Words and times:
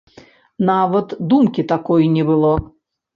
Нават 0.69 1.13
думкі 1.33 1.65
такой 1.73 2.09
не 2.15 2.23
было. 2.31 2.55